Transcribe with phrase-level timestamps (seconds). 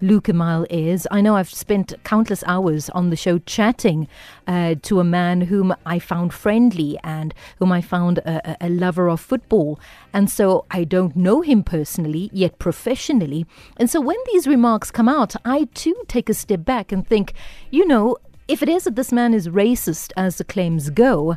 [0.00, 1.08] Luc Eymael is.
[1.10, 4.08] I know I've spent countless hours on the show chatting
[4.46, 9.08] uh, to a man whom I found friendly and whom I found a, a, lover
[9.08, 9.80] of football.
[10.12, 13.46] And so I don't know him personally, yet professionally.
[13.76, 17.32] And so when these remarks come out, I too take a step back and think,
[17.70, 18.16] you know,
[18.46, 21.36] if it is that this man is racist as the claims go,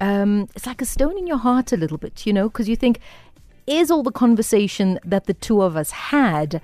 [0.00, 2.76] um, it's like a stone in your heart a little bit, you know, because you
[2.76, 3.00] think,
[3.66, 6.60] is all the conversation that the two of us had,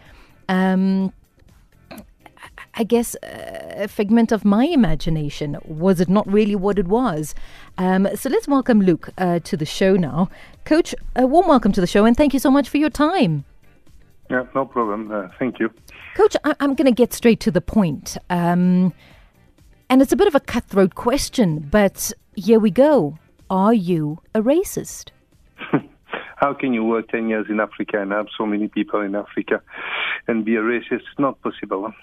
[0.49, 1.13] um,
[2.75, 5.59] I guess, a figment of my imagination?
[5.65, 7.35] Was it not really what it was?
[7.79, 10.31] Um, so let's welcome Luc uh, to the show now.
[10.65, 13.45] Coach, a warm welcome to the show and thank you so much for your time.
[14.31, 15.13] Yeah, no problem.
[15.13, 15.71] Uh, thank you.
[16.17, 18.17] Coach, I- am going to get straight to the point.
[18.31, 18.95] Um,
[19.91, 23.19] and it's a bit of a cutthroat question, but here we go.
[23.51, 25.11] Are you a racist?
[26.43, 29.63] How can you work 10 years in Africa and have so many people in Africa
[30.27, 30.91] and be a racist?
[30.91, 31.95] It's not possible.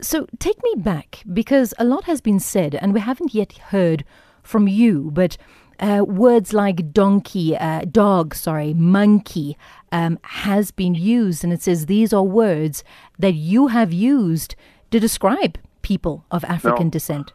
[0.00, 4.04] So take me back because a lot has been said and we haven't yet heard
[4.44, 5.36] from you, but
[5.80, 9.58] uh, words like donkey, uh, dog, sorry, monkey
[9.90, 12.84] um, has been used, and it says these are words
[13.18, 14.54] that you have used
[14.92, 16.90] to describe people of African no.
[16.90, 17.32] descent.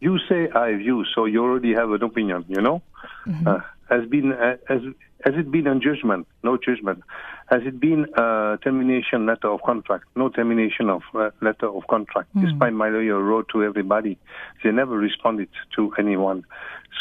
[0.00, 2.82] You say I view, so you already have an opinion, you know?
[3.26, 3.46] Mm-hmm.
[3.46, 3.60] Uh,
[3.92, 4.80] has been uh, has
[5.24, 6.26] has it been a judgment?
[6.42, 7.02] No judgment.
[7.46, 10.04] Has it been a termination letter of contract?
[10.16, 12.34] No termination of uh, letter of contract.
[12.34, 12.46] Mm.
[12.46, 14.18] Despite my lawyer wrote to everybody,
[14.62, 16.44] they never responded to anyone.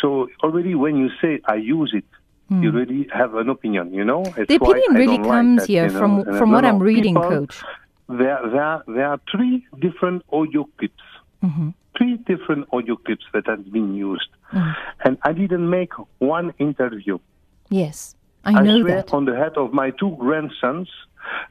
[0.02, 2.06] So already when you say I use it,
[2.52, 2.62] mm.
[2.64, 3.94] you really have an opinion.
[3.94, 6.38] You know, it's the opinion really comes like that, here from know?
[6.38, 7.64] from what I'm reading, people, Coach.
[8.10, 11.04] There, there, there are three different audio clips.
[11.44, 11.70] Mm-hmm.
[11.98, 14.30] Three different audio clips that have been used.
[14.54, 14.76] Mm.
[15.04, 17.20] And I didn't make one interview.
[17.70, 19.14] Yes, I, I know that.
[19.14, 20.90] on the head of my two grandsons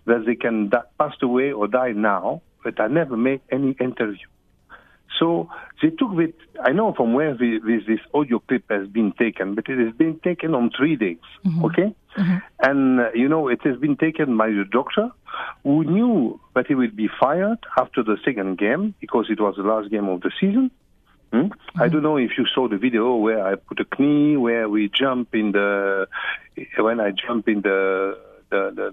[0.06, 4.26] that they can die, pass away or die now, but I never made any interview.
[5.18, 5.50] So
[5.82, 6.34] they took it.
[6.62, 9.94] I know from where the, this, this, audio clip has been taken, but it has
[9.94, 11.18] been taken on three days.
[11.44, 11.64] Mm-hmm.
[11.66, 12.36] Okay, mm-hmm.
[12.60, 15.10] and uh, you know it has been taken by the doctor
[15.62, 19.62] who knew that he would be fired after the second game because it was the
[19.62, 20.70] last game of the season.
[21.32, 21.36] Hmm?
[21.36, 21.82] Mm-hmm.
[21.82, 24.88] I don't know if you saw the video where I put a knee, where we
[24.88, 26.08] jump in the,
[26.78, 28.18] when I jump in the,
[28.50, 28.90] the, the,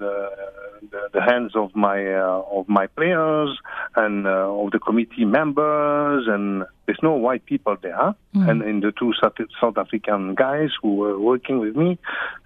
[0.92, 3.58] the, the hands of my, uh, of my players
[3.96, 7.94] and uh, of the committee members, and there's no white people there,
[8.36, 8.50] mm-hmm.
[8.50, 9.14] and in the two
[9.60, 11.98] South African guys who were working with me.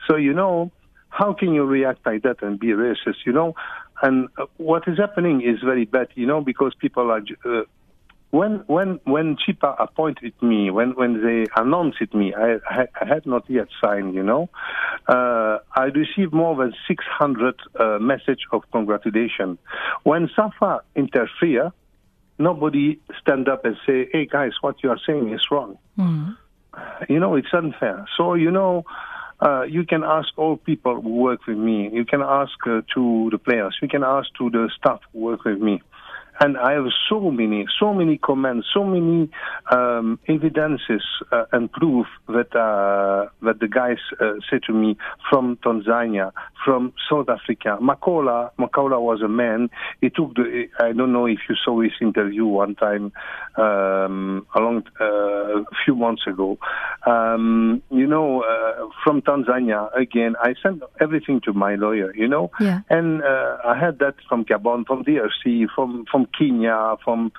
[0.07, 0.71] So, you know,
[1.09, 3.53] how can you react like that and be racist, you know?
[4.01, 7.63] And uh, what is happening is very bad, you know, because people are uh,
[8.31, 13.25] when when when Chippa appointed me, when when they announced me, I, I, I had
[13.25, 14.16] not yet signed.
[14.16, 14.50] You know,
[15.08, 19.58] uh, I received more than 600 uh, message of congratulation.
[20.03, 21.74] When SAFA interfere,
[22.40, 26.38] nobody stand up and say, "Hey guys, what you are saying is wrong." Mm.
[27.09, 28.08] You know, it's unfair.
[28.18, 28.86] So you know.
[29.44, 31.90] Uh, you can ask all people who work with me.
[31.92, 33.75] You can ask uh, to the players.
[33.81, 35.81] You can ask to the staff who work with me.
[36.41, 39.29] And I have so many, so many comments, so many
[39.72, 44.97] um, evidences uh, and proof that uh, that the guys uh, said to me
[45.30, 46.31] from Tanzania,
[46.66, 47.78] from South Africa.
[47.80, 49.69] Makola, Makola was a man.
[50.01, 50.66] He took the.
[50.80, 53.12] I don't know if you saw his interview one time,
[53.57, 56.57] um, a long, uh, a few months ago.
[57.06, 60.35] Um, you know, uh, from Tanzania again.
[60.41, 62.16] I sent everything to my lawyer.
[62.16, 62.80] You know, yeah.
[62.90, 67.31] and uh, I had that from Gabon, from DRC, from from Kenya, from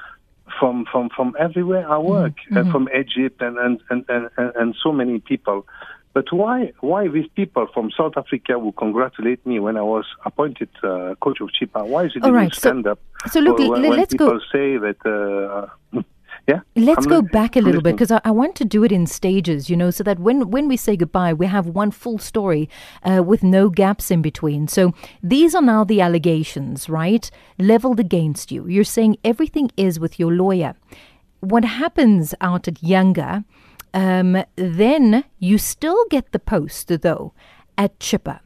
[0.58, 2.68] from from from everywhere I work, mm-hmm.
[2.68, 5.66] uh, from Egypt and and, and and and so many people.
[6.14, 10.68] But why why these people from South Africa will congratulate me when I was appointed
[10.82, 11.86] uh, coach of Chippa?
[11.86, 13.00] Why is it right, stand so, up?
[13.30, 14.40] So look, when, let's people go.
[14.52, 15.68] say that.
[15.94, 16.02] Uh,
[16.48, 16.60] yeah.
[16.74, 19.70] Let's go back a little bit because I, I, want to do it in stages,
[19.70, 22.68] you know, so that when, when we say goodbye, we have one full story
[23.04, 24.66] uh, with no gaps in between.
[24.66, 24.92] So
[25.22, 27.30] these are now the allegations, right?
[27.58, 28.66] Leveled against you.
[28.66, 30.74] You're saying everything is with your lawyer.
[31.40, 33.44] What happens out at Yanga,
[33.94, 37.34] um, then you still get the post, though,
[37.78, 38.40] at Chippa.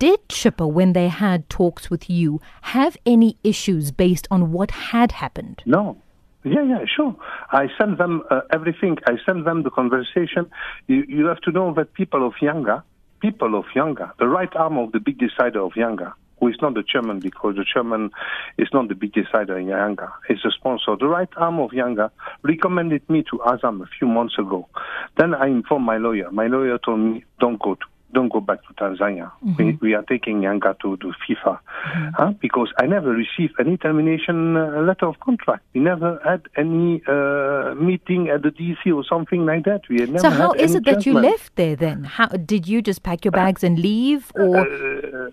[0.00, 5.12] Did Chippa, when they had talks with you, have any issues based on what had
[5.12, 5.62] happened?
[5.64, 6.01] No.
[6.44, 7.14] Yeah, yeah, sure.
[7.50, 8.98] I send them uh, everything.
[9.06, 10.50] I send them the conversation.
[10.88, 12.82] You, you have to know that people of Yanga,
[13.20, 16.74] people of Yanga, the right arm of the big decider of Yanga, who is not
[16.74, 18.10] the chairman because the chairman
[18.58, 20.96] is not the big decider in Yanga, is the sponsor.
[20.98, 22.10] The right arm of Yanga
[22.42, 24.68] recommended me to Azam a few months ago.
[25.16, 26.32] Then I informed my lawyer.
[26.32, 29.30] My lawyer told me, don't go to don't go back to Tanzania.
[29.44, 29.54] Mm-hmm.
[29.56, 31.58] We, we are taking Yanga to, to FIFA.
[32.14, 32.32] Huh?
[32.40, 35.62] Because I never received any termination uh, letter of contract.
[35.74, 39.82] We never had any uh, meeting at the DC or something like that.
[39.88, 42.04] We had never So how is it that you left there then?
[42.04, 45.30] How did you just pack your bags and leave, or Uh,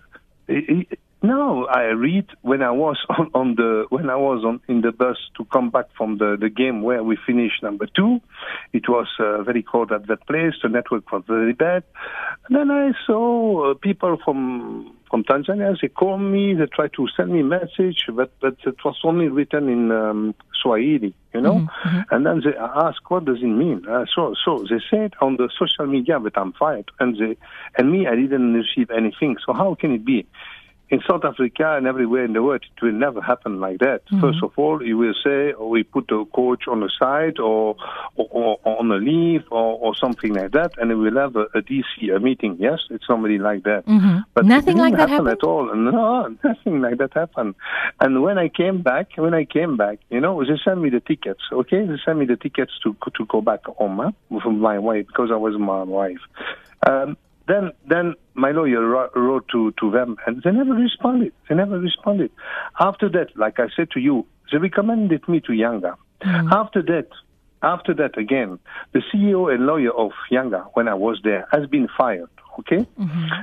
[0.50, 0.88] I-
[1.22, 4.92] no, I read when I was on, on the when I was on in the
[4.92, 8.22] bus to come back from the, the game where we finished number two.
[8.72, 10.54] It was uh, very cold at that place.
[10.62, 11.84] The network was very bad.
[12.48, 15.76] And then I saw uh, people from from Tanzania.
[15.82, 16.54] They called me.
[16.54, 20.36] They tried to send me a message, but but it was only written in um,
[20.62, 21.68] Swahili, you know.
[22.12, 25.50] And then they asked, "What does it mean?" Uh, so so they said on the
[25.60, 27.36] social media that I'm fired, and they
[27.78, 29.36] and me, I didn't receive anything.
[29.46, 30.26] So how can it be?
[30.90, 34.02] In South Africa and everywhere in the world, it will never happen like that.
[34.20, 37.76] First of all, you will say, oh, we put the coach on the side or,
[38.16, 41.44] or, or on a leave or, or something like that, and we will have a,
[41.54, 42.58] a DC, a meeting.
[42.60, 43.84] Yes, it's somebody like that.
[44.34, 45.44] But Nothing like that happen happened?
[45.44, 45.76] at all.
[45.76, 47.54] No, nothing like that happened.
[48.00, 51.02] And when I came back, when I came back, you know, they sent me the
[51.02, 51.42] tickets.
[51.52, 55.06] Okay, they sent me the tickets to to go back home huh, with my wife
[55.08, 56.20] because I was my wife.
[56.88, 57.18] Um,
[57.50, 58.82] then then my lawyer
[59.16, 61.34] wrote, to, to them and they never responded.
[61.50, 62.32] They never responded.
[62.80, 65.96] After that, like I said to you, they recommended me to Yanga.
[66.22, 66.52] Mm.
[66.52, 67.08] After that,
[67.62, 68.60] after that again,
[68.94, 72.30] the CEO and lawyer of Yanga, when I was there, has been fired.
[72.60, 72.86] Okay.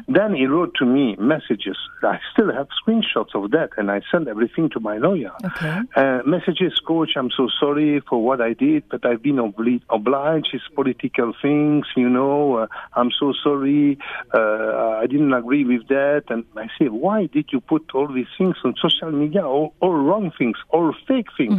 [0.09, 1.77] Then he wrote to me messages.
[2.03, 5.33] I still have screenshots of that, and I sent everything to my lawyer.
[5.45, 5.81] Okay.
[5.97, 10.49] Uh, messages, coach, I'm so sorry for what I did, but I've been obli- obliged.
[10.53, 12.57] It's political things, you know.
[12.57, 13.99] Uh, I'm so sorry.
[14.33, 16.25] Uh, I didn't agree with that.
[16.29, 19.47] And I say, why did you put all these things on social media?
[19.47, 21.55] All, all wrong things, all fake things.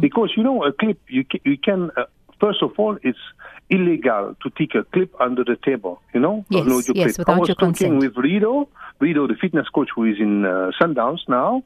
[0.00, 2.04] Because, you know, a clip, you can, you can uh,
[2.40, 3.18] first of all, it's
[3.70, 6.44] illegal to take a clip under the table, you know?
[6.50, 7.18] Yes, No, you yes, clip.
[7.18, 7.98] without I was your talking consent.
[8.00, 8.68] with Rido,
[9.00, 11.62] Rido, the fitness coach who is in uh, Sundowns now,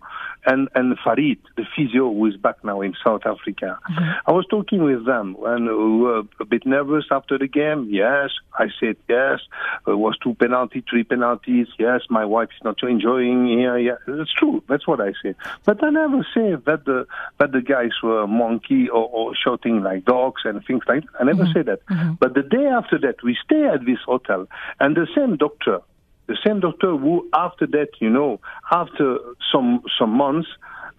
[0.47, 3.79] and, and Farid, the physio who is back now in South Africa.
[3.91, 4.11] Mm-hmm.
[4.27, 7.89] I was talking with them and we were a bit nervous after the game.
[7.91, 9.41] Yes, I said yes.
[9.87, 11.67] It was two penalties, three penalties.
[11.79, 13.77] Yes, my wife is not enjoying here.
[13.77, 14.63] Yeah, that's true.
[14.69, 15.35] That's what I said.
[15.65, 17.07] But I never say that the
[17.39, 21.11] that the guys were monkey or, or shouting like dogs and things like that.
[21.21, 21.81] I never say that.
[22.21, 24.47] But the day after that, we stay at this hotel,
[24.81, 25.81] and the same doctor
[26.27, 28.41] the same doctor who after that you know
[28.73, 29.19] after
[29.53, 30.49] some some months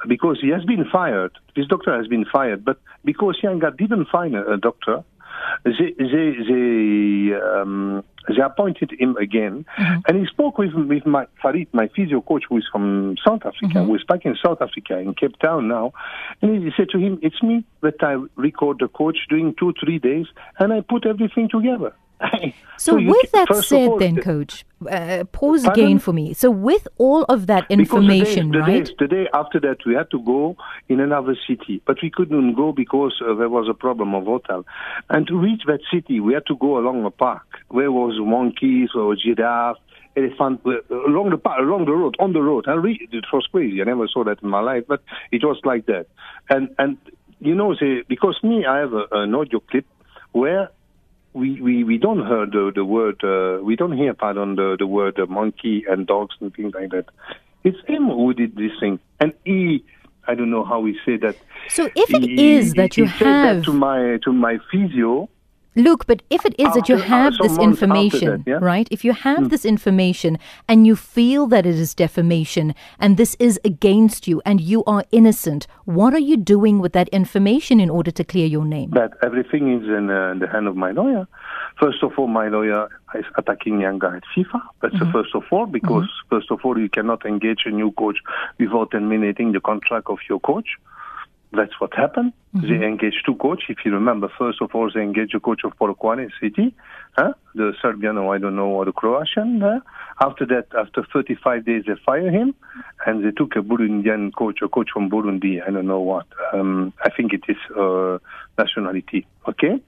[0.08, 4.36] because he has been fired this doctor has been fired but because Yanga didn't find
[4.36, 5.04] a doctor
[5.66, 8.04] they they they, um,
[8.36, 10.00] they appointed him again mm-hmm.
[10.08, 13.66] and he spoke with with my Farid my physio coach who is from South Africa
[13.66, 13.86] mm-hmm.
[13.86, 15.94] who is back in South Africa in Cape Town now.
[16.42, 20.00] And he said to him it's me that I record the coach during two three
[20.00, 20.26] days
[20.60, 21.94] and I put everything together
[22.80, 25.84] So, you with ca- that said, all, then, the- coach, uh, pause Pardon?
[25.84, 26.34] again for me.
[26.36, 28.86] So, with all of that Because information, the day, the right?
[28.86, 32.54] Day, the day after that, we had to go in another city, but we couldn't
[32.54, 34.64] go because uh, there was a problem of hotel.
[35.10, 38.90] And to reach that city, we had to go along a park where was monkeys
[38.94, 39.78] or giraffe.
[40.16, 40.72] Elephant uh,
[41.08, 42.66] along the park, along the road, on the road.
[42.68, 43.82] I re- it was crazy.
[43.82, 46.08] I never saw that in my life, but it was like that.
[46.50, 46.98] And and
[47.40, 47.76] you know,
[48.08, 49.86] because me, I have a, an audio clip
[50.32, 50.70] where
[51.38, 54.88] we, we, we don't hear the, the word, uh, we don't hear, pardon, the, the
[54.88, 57.06] word uh, monkey and dogs and things like that.
[57.64, 59.00] It's him who did this thing.
[59.20, 59.84] And he,
[60.28, 61.36] I don't know how he said that.
[61.70, 64.34] So, if it He- is he- that you he said that have to my, to
[64.34, 65.30] my physio,
[65.78, 68.58] Look, but if it is that you have this information, that, yeah?
[68.60, 68.88] Right?
[68.90, 73.60] If you have this information and you feel that it is defamation and this is
[73.64, 78.10] against you and you are innocent, what are you doing with that information in order
[78.10, 78.90] to clear your name?
[78.90, 81.28] But everything is in, uh, in the hand of my lawyer.
[81.80, 84.62] First of all, my lawyer is attacking Yanga at FIFA.
[84.82, 85.06] That's Mm-hmm.
[85.06, 88.18] the first of all, because first of all, you cannot engage a new coach
[88.58, 90.70] without terminating the contract of your coach.
[91.54, 92.34] That's what happened.
[92.56, 92.68] Mm-hmm.
[92.68, 93.66] They engaged two coaches.
[93.70, 96.76] If you remember, first of all, they engaged a coach of Polokwane City,
[97.18, 97.34] huh?
[97.56, 99.62] the Serbian or I don't know, or the Croatian.
[99.62, 99.80] Huh?
[100.20, 102.54] After that, after 35 days, they fired him,
[103.06, 105.62] and they took a Burundian coach, a coach from Burundi.
[105.66, 106.26] I don't know what.
[106.54, 108.18] Um, I think it is uh,
[108.58, 109.26] nationality.
[109.48, 109.82] Okay.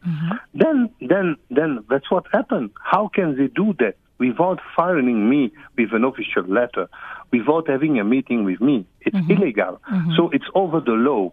[0.53, 2.71] Then, then, then that's what happened.
[2.81, 3.95] How can they do that?
[4.17, 6.89] Without firing me with an official letter,
[7.31, 9.79] without having a meeting with me, it's illegal.
[10.17, 11.31] So it's over the law.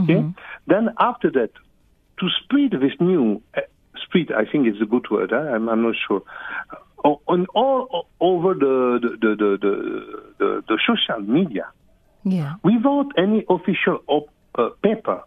[0.00, 0.24] Okay.
[0.66, 1.50] Then after that,
[2.20, 3.60] to spread this new uh,
[4.04, 5.30] spread, I think it's a good word.
[5.32, 5.38] Huh?
[5.54, 6.22] I'm, I'm not sure.
[7.04, 11.66] Uh, on all over the the, the the the the the social media,
[12.24, 12.54] Yeah.
[12.64, 15.22] without any official op- uh, paper,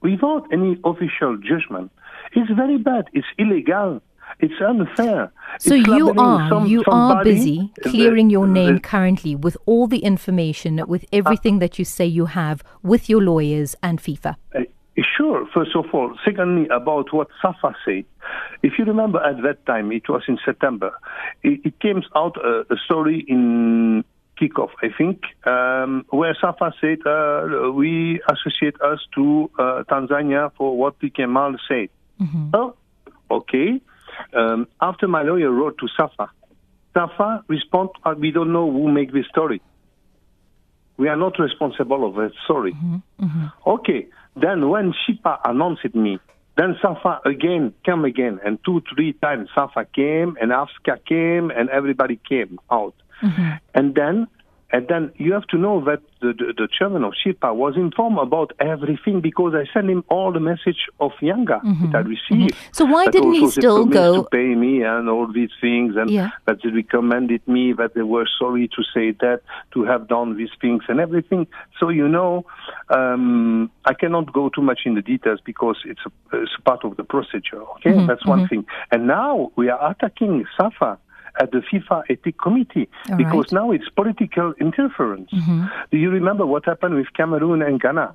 [0.00, 1.90] without any official judgment,
[2.32, 3.06] it's very bad.
[3.12, 4.00] It's illegal.
[4.40, 5.32] It's unfair.
[5.58, 9.98] So It's you are some- you are busy clearing your name currently with all the
[9.98, 14.36] information, with everything that you say you have with your lawyers and FIFA.
[14.54, 14.60] Uh,
[15.16, 16.14] Sure, first of all.
[16.24, 18.04] Secondly, about what Safa said.
[18.62, 20.90] If you remember at that time, it was in September,
[21.42, 24.04] it, it came out uh, a story in
[24.40, 30.76] Kickoff, I think, um, where Safa said, uh, we associate us to uh, Tanzania for
[30.76, 31.10] what P.
[31.10, 31.88] Kemal said.
[32.54, 32.74] Oh,
[33.30, 33.80] okay.
[34.32, 36.30] Um, after my lawyer wrote to Safa,
[36.94, 39.60] Safa respond, uh, we don't know who make this story.
[40.96, 42.74] We are not responsible of that story.
[43.66, 44.06] Okay.
[44.34, 46.18] Then when Chippa announced me,
[46.56, 51.68] then Safa again came again, and two, three times Safa came, and Afska came, and
[51.68, 52.94] everybody came out.
[53.74, 54.26] And then,
[54.72, 58.18] and then you have to know that the, the, the chairman of Chippa was informed
[58.18, 61.60] about everything because I sent him all the message of Yanga
[61.92, 62.56] that I received.
[62.72, 66.30] So why didn't he still go- to pay me and all these things, and Yeah.
[66.46, 69.42] that they recommended me, that they were sorry to say that,
[69.72, 71.46] to have done these things and everything.
[71.78, 72.44] So, you know,
[72.90, 76.10] um, I cannot go too much in the details because it's a,
[76.42, 77.90] it's a part of the procedure, okay?
[77.90, 78.64] Mm-hmm, That's one thing.
[78.90, 80.98] And now we are attacking SAFA
[81.40, 83.46] at the FIFA Ethic Committee All because right.
[83.46, 83.56] Mm-hmm.
[83.56, 85.30] now it's political interference.
[85.90, 88.14] Do you remember what happened with Cameroon and Ghana?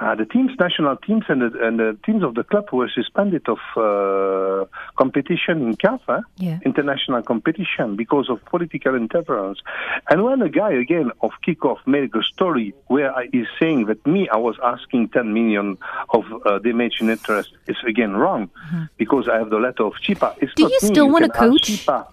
[0.00, 3.42] Uh, the teams, national teams, and the, and the teams of the club were suspended
[3.48, 4.64] of uh,
[4.96, 6.20] competition in CAF, eh?
[6.38, 6.58] Yeah.
[6.64, 9.60] international competition, because of political interference.
[10.10, 14.04] And when a guy again of kickoff made a story where I, he's saying that
[14.04, 15.78] me, I was asking 10 million
[16.10, 18.50] of uh, damage in interest, is again wrong
[18.96, 20.34] because I have the letter of Chippa.
[20.40, 20.56] It's Mm-hmm.
[20.56, 20.88] Do you me.
[20.88, 21.62] still wanna coach?
[21.86, 22.06] Chippa.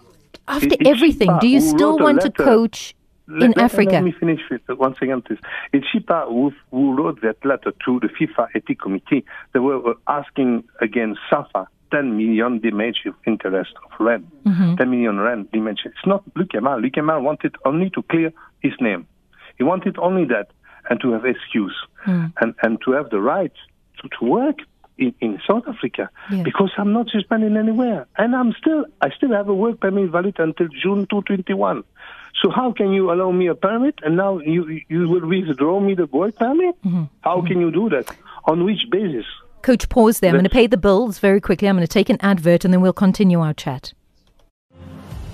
[0.47, 2.95] After It- everything, Chippa do you still want to coach
[3.27, 3.91] Let- in let- Africa?
[3.93, 5.39] Let me finish with uh, one second, please.
[5.73, 9.25] It's Chippa who, who wrote that letter to the FIFA Ethic Committee.
[9.53, 14.25] They were asking again SAFA 10 million damage of interest of rent.
[14.45, 14.75] Mm-hmm.
[14.75, 15.79] 10 million rent damage.
[15.85, 19.07] It's not Luc Eymael wanted only to clear his name.
[19.57, 20.47] He wanted only that
[20.89, 21.75] and to have excuse
[22.07, 22.33] Mm.
[22.41, 23.51] and, and to have the right
[24.01, 24.55] to, to work
[24.97, 26.41] in, in South Africa Yeah.
[26.41, 28.07] because I'm not suspended anywhere.
[28.17, 31.83] And I'm still, I still have a work permit valid until June 2021.
[32.41, 35.93] So how can you allow me a permit and now you, you will withdraw me
[35.93, 36.81] the work permit?
[36.83, 37.03] Mm-hmm.
[37.21, 38.15] How can you do that?
[38.45, 39.25] On which basis?
[39.61, 40.29] Coach, pause there.
[40.29, 41.67] I'm going to pay the bills very quickly.
[41.67, 43.93] I'm going to take an advert and then we'll continue our chat.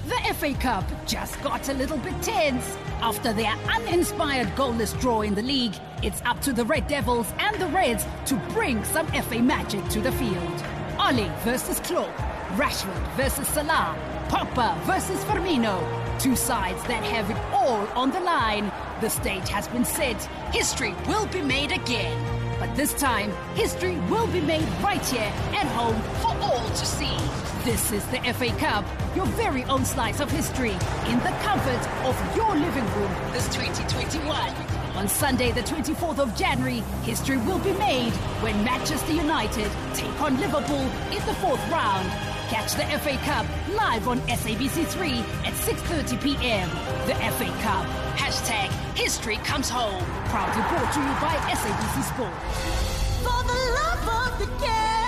[0.08, 2.78] The FA Cup just got a little bit tense.
[3.02, 7.56] After their uninspired goalless draw in the league, it's up to the Red Devils and
[7.58, 10.64] the Reds to bring some FA magic to the field.
[11.00, 12.10] Ole versus Klopp,
[12.56, 13.96] Rashford versus Salah,
[14.30, 15.78] Pogba versus Firmino.
[16.20, 18.72] Two sides that have it all on the line.
[19.02, 20.22] The stage has been set.
[20.54, 22.18] History will be made again.
[22.60, 27.18] But this time, history will be made right here at home for all to see.
[27.64, 28.86] This is the FA Cup,
[29.16, 30.72] your very own slice of history,
[31.08, 34.78] in the comfort of your living room this 2021.
[34.96, 40.40] On Sunday, the 24th of January, history will be made when Manchester United take on
[40.40, 42.37] Liverpool in the fourth round.
[42.50, 46.70] Catch the FA Cup live on SABC3 at 6.30 p.m.
[47.06, 47.86] The FA Cup.
[48.16, 50.02] Hashtag history comes home.
[50.30, 52.32] Proudly brought to you by SABC Sport.
[53.22, 55.07] For the love of the game.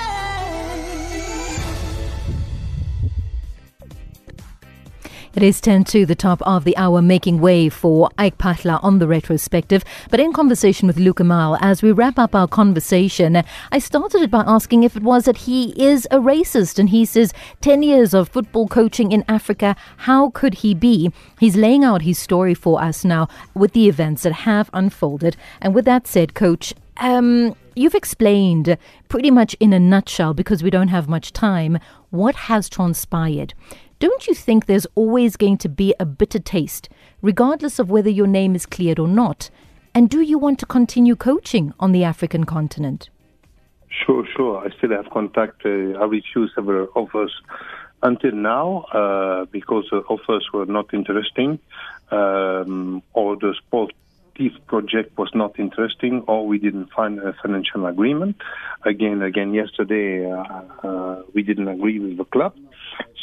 [5.36, 8.98] It is 10 to the top of the hour, making way for Ike Patla on
[8.98, 9.86] the retrospective.
[10.10, 14.32] But in conversation with Luc Eymael, as we wrap up our conversation, I started it
[14.32, 16.80] by asking if it was that he is a racist.
[16.80, 17.32] And he says
[17.62, 21.12] 10 years of football coaching in Africa, how could he be?
[21.40, 25.38] He's laying out his story for us now with the events that have unfolded.
[25.62, 30.72] And with that said, Coach, um, you've explained pretty much in a nutshell, because we
[30.72, 31.78] don't have much time,
[32.10, 33.54] what has transpired.
[34.00, 36.88] Don't you think there's always going to be a bitter taste,
[37.22, 39.50] regardless of whether your name is cleared or not?
[39.94, 43.10] And do you want to continue coaching on the African continent?
[43.90, 44.66] Sure, sure.
[44.66, 45.66] I still have contact.
[45.66, 47.34] Uh, I refused several offers
[48.02, 51.60] until now uh, because the offers were not interesting,
[52.10, 58.38] um, or the sportive project was not interesting, or we didn't find a financial agreement.
[58.86, 60.44] Again, again, yesterday uh,
[60.88, 62.56] uh, we didn't agree with the club.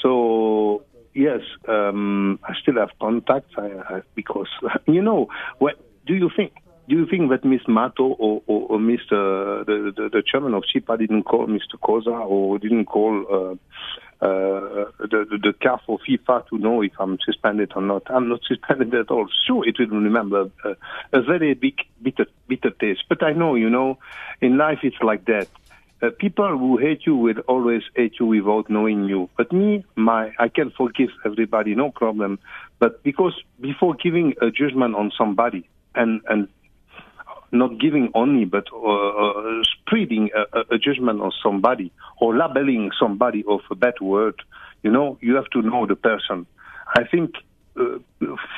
[0.03, 4.49] So yes, um, I still have contacts I, I, because
[4.87, 5.29] you know
[5.59, 5.75] what
[6.07, 6.53] do you think?
[6.89, 9.67] Do you think that Miss Mato or, or, or Mr.
[9.67, 11.75] The, the, the chairman of Chippa didn't call Mr.
[11.83, 16.93] Khoza or didn't call uh, uh, the, the, the CAF or FIFA to know if
[17.01, 18.05] I'm suspended or not?
[18.09, 19.27] I'm not suspended at all.
[19.47, 20.75] Sure, it will remember uh,
[21.13, 23.03] a very big bitter, bitter taste.
[23.09, 23.99] But I know, you know,
[24.41, 25.49] in life it's like that.
[26.03, 29.31] Uh, people who hate you will always hate you without knowing you.
[29.37, 32.39] But me, my, I can forgive everybody, no problem.
[32.79, 36.49] But because before giving a judgment on somebody and and
[37.53, 43.45] not giving only, but uh, uh, spreading a, a, judgment on somebody or labeling somebody
[43.49, 44.35] of a bad word,
[44.83, 46.47] you know, you have to know the person.
[46.95, 47.35] I think
[47.79, 47.99] uh,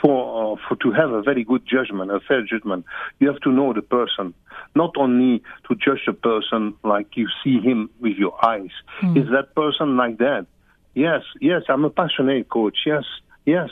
[0.01, 2.85] for uh, for to have a very good judgment, a fair judgment,
[3.19, 4.35] you have to know the person,
[4.75, 8.71] not only to judge a person like you see him with your eyes.
[9.03, 9.17] Mm.
[9.23, 10.47] Is that person like that?
[10.95, 11.63] Yes, yes.
[11.69, 12.79] I'm a passionate coach.
[12.87, 13.05] Yes,
[13.49, 13.71] Yes,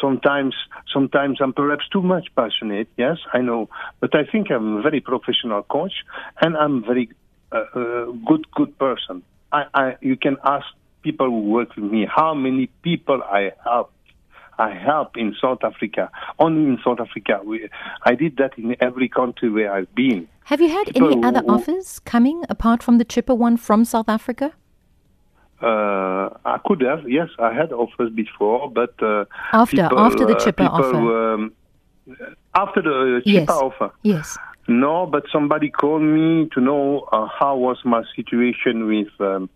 [0.00, 0.54] sometimes
[0.94, 2.86] sometimes I'm perhaps too much passionate.
[2.96, 5.94] Yes, I know, but I think I'm a very professional coach,
[6.40, 7.08] and I'm a very
[7.50, 9.24] uh, uh, good good person.
[9.50, 10.64] I, I you can ask
[11.02, 13.90] people who work with me how many people I help.
[14.58, 16.10] I help in South Africa.
[16.38, 17.68] Only in South Africa, we,
[18.02, 20.28] I did that in every country where I've been.
[20.44, 24.08] Have you had people any other offers coming apart from the Chippa one from South
[24.08, 24.52] Africa?
[25.60, 30.36] Uh, I could have, yes, I had offers before, but uh, after people, after the
[30.36, 31.52] uh, Chippa offer, um,
[32.54, 33.48] after the Chippa yes.
[33.48, 34.38] offer, yes.
[34.68, 39.48] No, but somebody called me to know uh, how was my situation with um,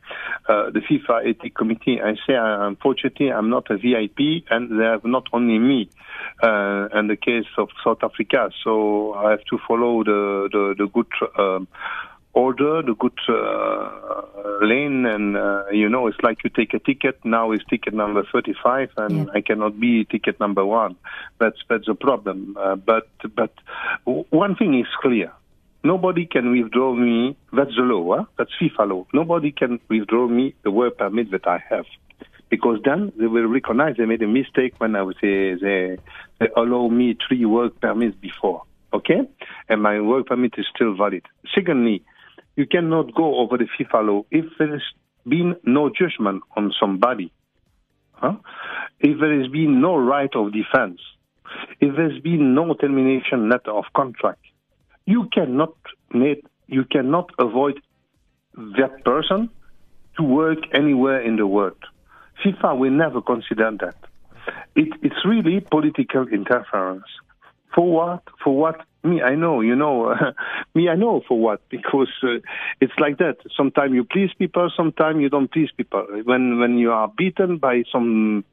[0.48, 2.00] uh, the FIFA Ethics Committee.
[2.00, 5.90] I say, uh, unfortunately, I'm not a VIP, and they have not only me.
[6.42, 10.86] Uh, and the case of South Africa, so I have to follow the the, the
[10.86, 11.06] good
[11.38, 11.66] um,
[12.32, 17.18] order, the good uh, lane, and uh, you know, it's like you take a ticket.
[17.24, 19.32] Now it's ticket number 35, and yeah.
[19.34, 20.96] I cannot be ticket number one.
[21.38, 22.56] That's that's a problem.
[22.58, 23.54] Uh, but but
[24.04, 25.32] one thing is clear:
[25.82, 27.36] nobody can withdraw me.
[27.52, 28.16] That's the law.
[28.16, 28.24] Huh?
[28.38, 29.06] That's FIFA law.
[29.12, 31.86] Nobody can withdraw me the work permit that I have.
[32.48, 35.98] Because then they will recognize they made a mistake when I was say they,
[36.40, 39.20] they allow me three work permits before okay?
[39.68, 41.22] And my work permit is still valid.
[41.54, 42.02] Secondly,
[42.60, 44.82] you cannot go over the FIFA law if there has
[45.26, 47.32] been no judgment on somebody,
[48.12, 48.34] huh?
[48.98, 51.00] if there has been no right of defense,
[51.80, 54.42] if there's been no termination letter of contract.
[55.06, 55.74] You cannot
[56.12, 57.80] make, you cannot avoid
[58.54, 59.48] that person
[60.18, 61.82] to work anywhere in the world.
[62.44, 63.96] FIFA will never consider that.
[64.76, 67.08] It, it's really political interference.
[67.74, 68.22] For what?
[68.44, 68.82] For what?
[69.02, 69.60] Me, I know.
[69.60, 70.14] You know,
[70.74, 71.62] me, I know for what.
[71.70, 72.38] Because uh,
[72.80, 73.36] it's like that.
[73.56, 76.06] Sometimes you please people, sometimes you don't please people.
[76.24, 78.44] When when you are beaten by some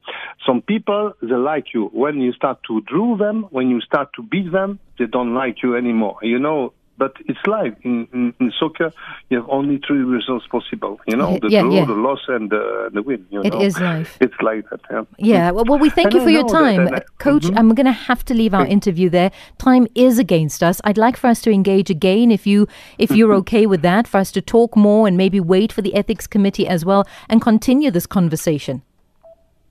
[0.46, 1.86] some people, they like you.
[1.92, 5.62] When you start to draw them, when you start to beat them, they don't like
[5.62, 6.18] you anymore.
[6.22, 7.74] You know, but it's life.
[7.82, 8.92] In, in, in, soccer,
[9.30, 11.00] you have only three results possible.
[11.06, 11.84] You know, the yeah, draw, yeah.
[11.84, 13.24] the loss, and the, the win.
[13.30, 13.60] You it know?
[13.60, 14.18] is life.
[14.20, 14.80] It's like that.
[14.90, 15.04] Yeah.
[15.18, 15.50] Yeah.
[15.52, 17.44] Well, well we thank and you I for your time, that, Coach.
[17.44, 17.58] Mm-hmm.
[17.58, 19.30] I'm going to have to leave our interview there.
[19.58, 20.80] Time is against us.
[20.84, 22.66] I'd like for us to engage again, if you
[22.98, 23.38] if you're Mm-hmm.
[23.38, 26.66] okay with that, for us to talk more and maybe wait for the ethics committee
[26.66, 28.82] as well and continue this conversation.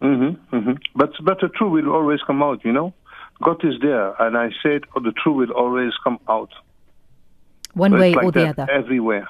[0.01, 0.73] Mm-hmm, mm-hmm.
[0.95, 2.63] But but the truth will always come out.
[2.63, 2.93] You know,
[3.43, 6.51] God is there, and I said, oh, the truth will always come out.
[7.77, 8.67] One way like or the other.
[8.69, 9.27] Everywhere.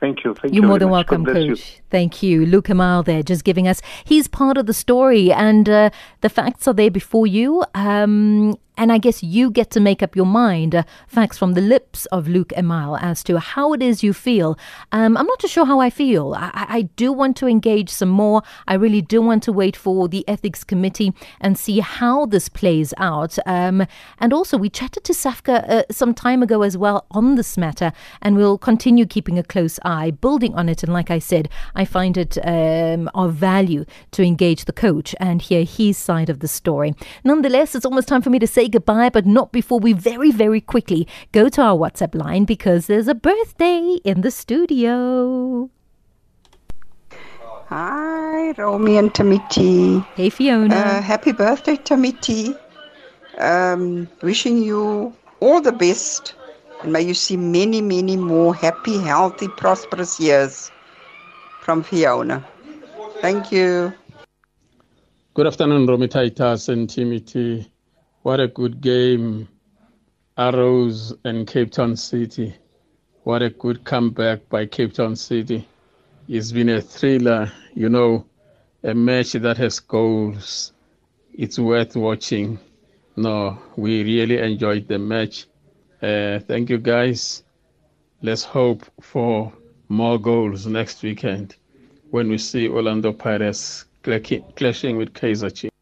[0.00, 0.34] Thank you.
[0.34, 1.24] Thank You're you more than welcome.
[1.26, 1.80] Coach.
[1.90, 2.46] Thank you.
[2.46, 6.68] Luc Eymael there, just giving us, he's part of the story, and uh, the facts
[6.68, 7.64] are there before you.
[7.74, 10.74] Um, and I guess you get to make up your mind.
[10.74, 14.56] Uh, facts from the lips of Luc Eymael as to how it is you feel.
[14.92, 16.34] Um, I'm not too sure how I feel.
[16.34, 18.42] I, I do want to engage some more.
[18.68, 22.94] I really do want to wait for the ethics committee and see how this plays
[22.98, 23.36] out.
[23.46, 23.84] Um,
[24.20, 27.92] and also, we chatted to Safka uh, some time ago as well on this matter,
[28.22, 30.84] and we'll continue keeping a close eye, building on it.
[30.84, 35.42] And like I said, I find it um, of value to engage the coach and
[35.42, 36.94] hear his side of the story.
[37.24, 40.60] Nonetheless, it's almost time for me to say goodbye, but not before we very, very
[40.60, 45.70] quickly go to our WhatsApp line because there's a birthday in the studio.
[47.68, 50.04] Hi, Romy and Tamiti.
[50.14, 50.74] Hey, Fiona.
[50.74, 52.58] Uh, happy birthday, Tamiti.
[53.38, 56.34] Um, wishing you all the best
[56.82, 60.70] and may you see many, many more happy, healthy, prosperous years
[61.60, 62.46] from Fiona.
[63.20, 63.92] Thank you.
[65.34, 67.70] Good afternoon, Romy Titus and Timothy.
[68.28, 69.48] What a good game.
[70.36, 72.54] Arrows and Cape Town City.
[73.22, 75.66] What a good comeback by Cape Town City.
[76.28, 78.26] It's been a thriller, you know,
[78.84, 80.74] a match that has goals.
[81.32, 82.58] It's worth watching.
[83.16, 85.46] No, we really enjoyed the match.
[86.02, 87.44] Uh, thank you, guys.
[88.20, 89.50] Let's hope for
[89.88, 91.56] more goals next weekend
[92.10, 95.77] when we see Orlando Pirates clashing with Kaizer Chiefs.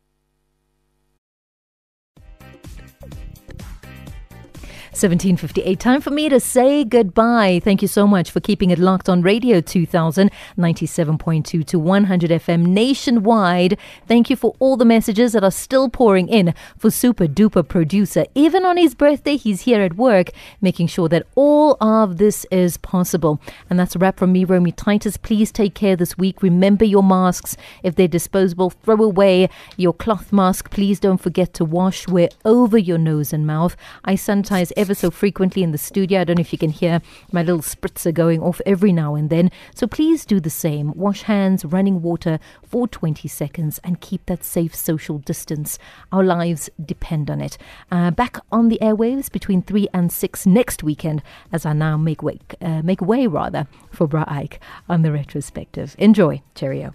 [4.96, 5.78] 1758.
[5.78, 7.60] Time for me to say goodbye.
[7.62, 12.64] Thank you so much for keeping it locked on Radio 2000, 97.2 to 100 FM
[12.64, 13.78] nationwide.
[14.08, 18.24] Thank you for all the messages that are still pouring in for super duper producer.
[18.34, 20.30] Even on his birthday, he's here at work,
[20.62, 23.38] making sure that all of this is possible.
[23.68, 25.18] And that's a wrap from me, Romy Titus.
[25.18, 26.42] Please take care this week.
[26.42, 27.54] Remember your masks.
[27.82, 30.70] If they're disposable, throw away your cloth mask.
[30.70, 33.76] Please don't forget to wash, wear over your nose and mouth.
[34.02, 36.20] I sanitize ever so frequently in the studio.
[36.20, 39.30] I don't know if you can hear my little spritzer going off every now and
[39.30, 39.50] then.
[39.74, 40.92] So please do the same.
[40.94, 45.76] Wash hands, running water for 20 seconds, and keep that safe social distance.
[46.12, 47.58] Our lives depend on it.
[47.90, 51.20] Uh, back on the airwaves between 3 and 6 next weekend
[51.50, 55.96] as I now make way, uh, make way rather, for Bra Ike on the retrospective.
[55.98, 56.42] Enjoy.
[56.54, 56.94] Cheerio.